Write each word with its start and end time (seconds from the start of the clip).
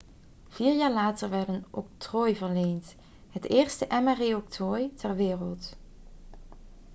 vier 0.47 0.75
jaar 0.75 0.91
later 0.91 1.29
werd 1.29 1.47
een 1.47 1.65
octrooi 1.69 2.35
verleend 2.35 2.95
het 3.29 3.49
eerste 3.49 3.87
mri-octrooi 4.03 4.93
ter 4.95 5.15
wereld 5.15 5.75